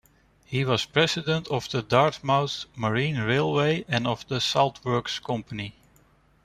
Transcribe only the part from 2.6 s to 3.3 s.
Marine